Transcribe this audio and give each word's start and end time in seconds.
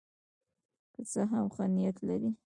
که 0.93 1.01
څه 1.11 1.21
هم 1.31 1.45
ښه 1.53 1.65
نیت 1.75 1.97
لري. 2.07 2.31